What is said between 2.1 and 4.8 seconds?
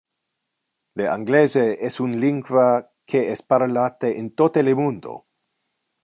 lingua que es parlate in tote le